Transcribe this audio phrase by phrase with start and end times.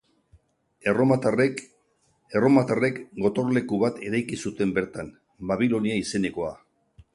[0.91, 1.61] Erromatarrek
[3.25, 5.15] gotorleku bat eraiki zuten bertan,
[5.55, 6.53] Babilonia izenekoa.